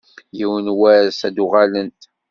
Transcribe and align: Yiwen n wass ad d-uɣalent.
Yiwen 0.37 0.65
n 0.71 0.75
wass 0.79 1.19
ad 1.27 1.33
d-uɣalent. 1.35 2.01